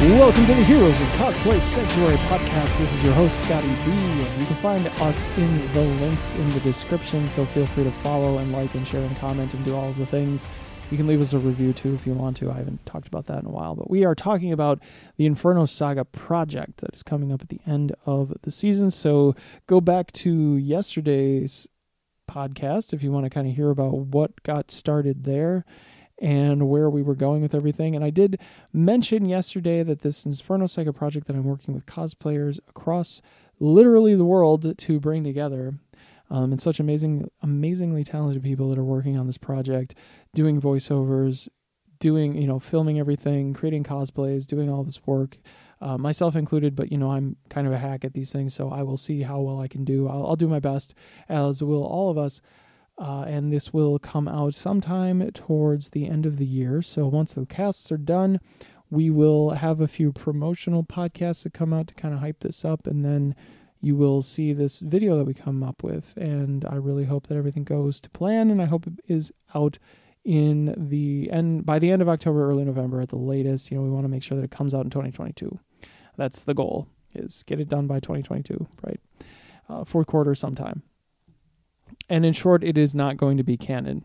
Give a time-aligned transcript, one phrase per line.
[0.00, 2.78] Welcome to the Heroes of Cosplay Sanctuary podcast.
[2.78, 3.92] This is your host, Scotty B.
[4.40, 8.38] You can find us in the links in the description, so feel free to follow
[8.38, 10.48] and like and share and comment and do all of the things.
[10.90, 12.50] You can leave us a review too if you want to.
[12.50, 14.80] I haven't talked about that in a while, but we are talking about
[15.18, 18.90] the Inferno Saga project that is coming up at the end of the season.
[18.90, 21.68] So go back to yesterday's
[22.26, 25.66] podcast if you want to kind of hear about what got started there
[26.20, 27.96] and where we were going with everything.
[27.96, 28.38] And I did
[28.72, 33.22] mention yesterday that this Inferno Saga project that I'm working with cosplayers across
[33.58, 35.74] literally the world to bring together.
[36.32, 39.96] Um, and such amazing, amazingly talented people that are working on this project,
[40.32, 41.48] doing voiceovers,
[41.98, 45.38] doing, you know, filming everything, creating cosplays, doing all this work,
[45.80, 46.76] uh, myself included.
[46.76, 49.22] But, you know, I'm kind of a hack at these things, so I will see
[49.22, 50.08] how well I can do.
[50.08, 50.94] I'll, I'll do my best,
[51.28, 52.40] as will all of us.
[53.00, 56.82] Uh, and this will come out sometime towards the end of the year.
[56.82, 58.40] So once the casts are done,
[58.90, 62.62] we will have a few promotional podcasts that come out to kind of hype this
[62.62, 63.34] up, and then
[63.80, 66.14] you will see this video that we come up with.
[66.18, 69.78] And I really hope that everything goes to plan, and I hope it is out
[70.22, 73.70] in the end by the end of October, early November at the latest.
[73.70, 75.58] You know, we want to make sure that it comes out in 2022.
[76.18, 79.00] That's the goal: is get it done by 2022, right?
[79.70, 80.82] Uh, fourth quarter sometime.
[82.10, 84.04] And in short, it is not going to be canon.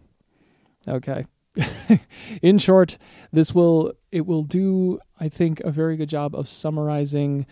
[0.88, 1.26] Okay.
[2.42, 2.98] in short,
[3.34, 7.46] this will it will do I think a very good job of summarizing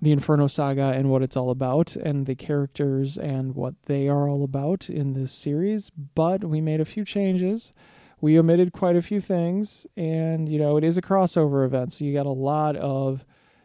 [0.00, 4.28] the Inferno saga and what it's all about and the characters and what they are
[4.28, 7.72] all about in this series, but we made a few changes.
[8.20, 12.04] We omitted quite a few things and you know, it is a crossover event, so
[12.04, 13.24] you got a lot of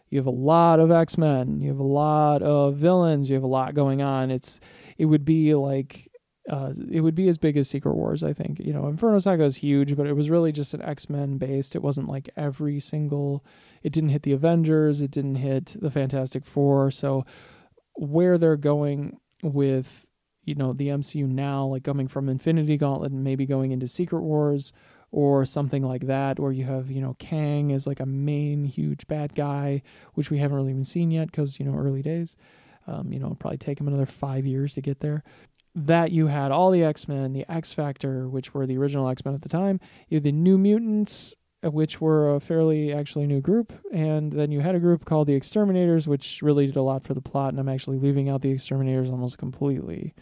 [0.09, 3.47] you have a lot of X-Men, you have a lot of villains, you have a
[3.47, 4.31] lot going on.
[4.31, 4.59] It's
[4.97, 6.08] it would be like
[6.49, 8.59] uh, it would be as big as Secret Wars, I think.
[8.59, 11.75] You know, Inferno Saga is huge, but it was really just an X Men based.
[11.75, 13.45] It wasn't like every single.
[13.83, 14.99] It didn't hit the Avengers.
[14.99, 16.89] It didn't hit the Fantastic Four.
[16.89, 17.23] So
[17.93, 20.07] where they're going with
[20.43, 24.21] you know the MCU now, like coming from Infinity Gauntlet and maybe going into Secret
[24.21, 24.73] Wars
[25.11, 29.05] or something like that, where you have you know Kang as like a main huge
[29.05, 29.83] bad guy,
[30.15, 32.35] which we haven't really even seen yet because you know early days.
[32.87, 35.23] Um, you know, probably take him another five years to get there
[35.75, 39.23] that you had all the X Men, the X Factor, which were the original X
[39.23, 39.79] Men at the time.
[40.07, 44.51] You had the New Mutants, uh, which were a fairly actually new group, and then
[44.51, 47.49] you had a group called the X-Terminators, which really did a lot for the plot.
[47.51, 50.13] And I'm actually leaving out the X-Terminators almost completely.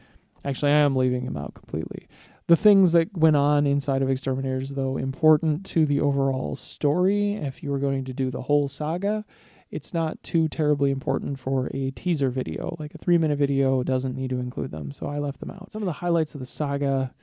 [0.44, 2.08] Actually, I am leaving them out completely.
[2.48, 7.34] The things that went on inside of X-Terminators, though, important to the overall story.
[7.34, 9.26] If you were going to do the whole saga,
[9.72, 12.76] it's not too terribly important for a teaser video.
[12.80, 15.72] Like a three minute video doesn't need to include them, so I left them out.
[15.72, 17.14] Some of the highlights of the saga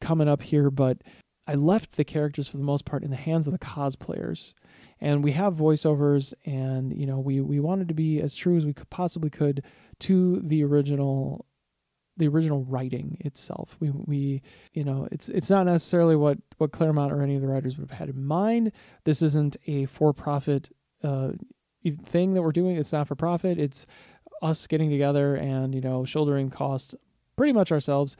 [0.00, 0.98] coming up here, but
[1.46, 4.54] I left the characters for the most part in the hands of the cosplayers.
[5.00, 8.66] And we have voiceovers, and you know we we wanted to be as true as
[8.66, 9.64] we could possibly could
[10.00, 11.46] to the original
[12.16, 13.76] the original writing itself.
[13.80, 14.42] We we
[14.74, 17.90] you know it's it's not necessarily what what Claremont or any of the writers would
[17.90, 18.72] have had in mind.
[19.04, 20.68] This isn't a for profit
[21.02, 21.30] uh,
[22.02, 22.76] thing that we're doing.
[22.76, 23.58] It's not for profit.
[23.58, 23.86] It's
[24.42, 26.94] us getting together and you know shouldering costs
[27.36, 28.16] pretty much ourselves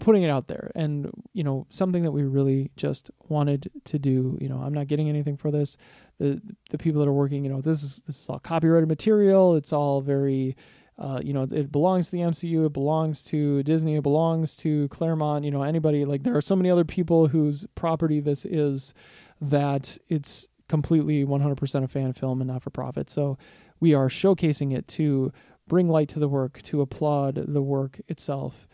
[0.00, 4.38] putting it out there and you know something that we really just wanted to do
[4.40, 5.76] you know i'm not getting anything for this
[6.18, 9.54] the the people that are working you know this is this is all copyrighted material
[9.54, 10.56] it's all very
[10.98, 14.88] uh, you know it belongs to the mcu it belongs to disney it belongs to
[14.88, 18.94] claremont you know anybody like there are so many other people whose property this is
[19.40, 23.10] that it's completely 100% a fan film and not for profit.
[23.10, 23.36] So
[23.78, 25.30] we are showcasing it to
[25.68, 28.66] bring light to the work, to applaud the work itself.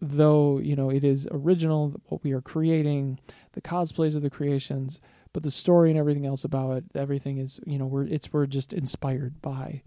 [0.00, 3.20] Though, you know, it is original, what we are creating,
[3.52, 5.00] the cosplays of the creations,
[5.32, 8.46] but the story and everything else about it, everything is, you know, we're it's we're
[8.46, 9.82] just inspired by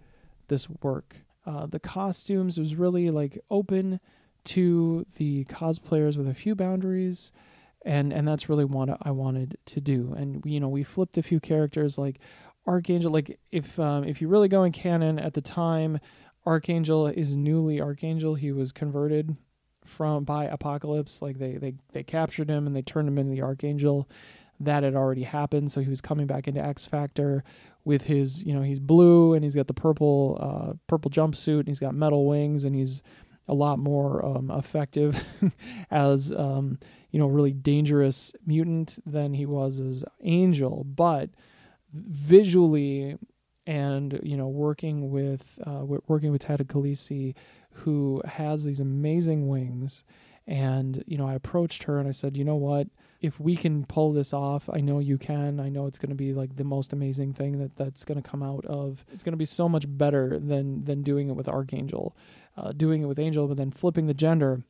[0.47, 1.17] this work.
[1.45, 3.99] Uh, the costumes was really like open
[4.45, 7.33] to the cosplayers with a few boundaries
[7.87, 10.13] and and that's really what I wanted to do.
[10.15, 12.19] And you know, we flipped a few characters like
[12.67, 13.11] Archangel.
[13.11, 15.99] Like if um, if you really go in canon at the time,
[16.45, 18.35] Archangel is newly Archangel.
[18.35, 19.37] He was converted
[19.85, 21.21] from by Apocalypse.
[21.21, 24.07] Like they they they captured him and they turned him into the Archangel.
[24.59, 27.43] That had already happened, so he was coming back into X Factor
[27.85, 31.67] with his you know he's blue and he's got the purple uh, purple jumpsuit and
[31.69, 33.01] he's got metal wings and he's
[33.47, 35.23] a lot more um, effective
[35.91, 36.79] as um,
[37.17, 41.31] you know really dangerous mutant than he was as Angel, but
[41.91, 43.17] visually
[43.65, 47.33] and you know working with uh, working with Tata Khaleesi,
[47.71, 50.03] who has these amazing wings
[50.47, 52.87] And, you know, I approached her and I said, you know what?
[53.19, 55.59] If we can pull this off, I know you can.
[55.59, 58.27] I know it's going to be like the most amazing thing that that's going to
[58.27, 59.03] come out of.
[59.11, 62.15] It's going to be so much better than than doing it with Archangel,
[62.55, 64.61] uh, doing it with Angel, but then flipping the gender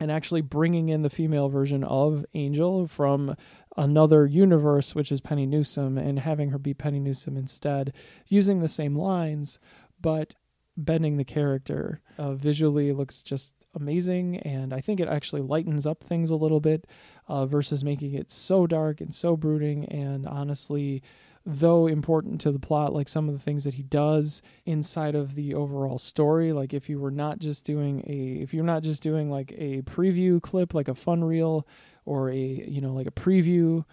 [0.00, 3.36] and actually bringing in the female version of Angel from
[3.76, 7.92] another universe, which is Penny Newsom, and having her be Penny Newsom instead,
[8.26, 9.58] using the same lines,
[10.00, 10.34] but
[10.76, 12.00] bending the character.
[12.16, 16.60] Uh, visually, looks just amazing, and I think it actually lightens up things a little
[16.60, 16.86] bit
[17.26, 19.84] uh, versus making it so dark and so brooding.
[19.86, 21.02] And honestly,
[21.46, 25.34] though important to the plot, like some of the things that he does inside of
[25.34, 29.02] the overall story, like if you were not just doing a, if you're not just
[29.02, 31.66] doing like a preview clip, like a fun reel,
[32.04, 33.84] or a you know like a preview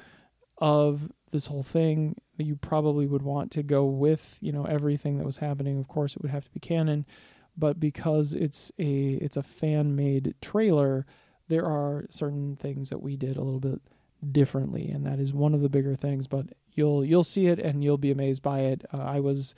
[0.58, 5.26] of this whole thing you probably would want to go with you know everything that
[5.26, 5.80] was happening.
[5.80, 7.06] Of course it would have to be canon
[7.58, 11.06] but because it's a it's a fan made trailer
[11.48, 13.82] there are certain things that we did a little bit
[14.32, 17.84] differently and that is one of the bigger things but you'll you'll see it and
[17.84, 19.56] you'll be amazed by it uh, i was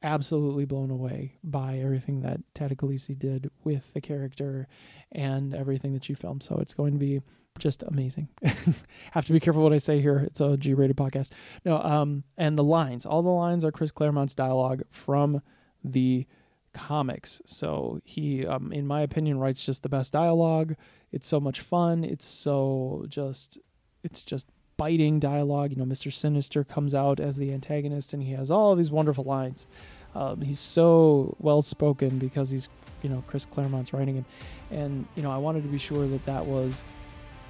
[0.00, 2.76] absolutely blown away by everything that Tata
[3.18, 4.68] did with the character
[5.10, 7.20] and everything that she filmed so it's going to be
[7.58, 8.28] just amazing.
[9.12, 10.18] Have to be careful what I say here.
[10.18, 11.30] It's a G-rated podcast.
[11.64, 15.42] No, um, and the lines, all the lines are Chris Claremont's dialogue from
[15.84, 16.26] the
[16.72, 17.42] comics.
[17.44, 20.76] So he, um, in my opinion, writes just the best dialogue.
[21.12, 22.04] It's so much fun.
[22.04, 23.58] It's so just,
[24.02, 25.72] it's just biting dialogue.
[25.72, 29.24] You know, Mister Sinister comes out as the antagonist, and he has all these wonderful
[29.24, 29.66] lines.
[30.14, 32.70] Um, he's so well spoken because he's,
[33.02, 34.24] you know, Chris Claremont's writing him,
[34.70, 36.82] and you know, I wanted to be sure that that was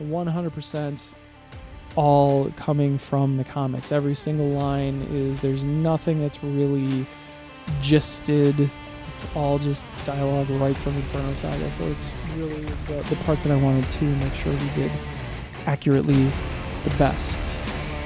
[0.02, 1.14] 100%
[1.96, 3.92] all coming from the comics.
[3.92, 7.06] Every single line is there's nothing that's really
[7.82, 8.70] gisted.
[9.14, 11.70] It's all just dialogue right from Inferno Saga.
[11.72, 14.92] So it's really the, the part that I wanted to make sure we did
[15.66, 16.30] accurately
[16.96, 17.43] best.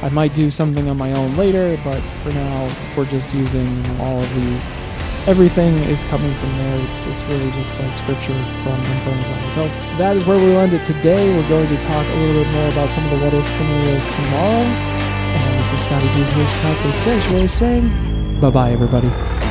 [0.03, 3.69] I might do something on my own later, but for now we're just using
[4.01, 4.61] all of the
[5.27, 6.89] everything is coming from there.
[6.89, 8.35] It's it's really just like scripture
[8.65, 9.51] from Inferno.
[9.55, 9.67] So
[9.99, 11.35] that is where we'll end it today.
[11.37, 14.07] We're going to talk a little bit more about some of the what if scenarios
[14.15, 14.67] tomorrow.
[14.67, 16.23] And this is Scotty B.
[16.63, 19.42] Cosplay Sanctuary saying bye bye everybody.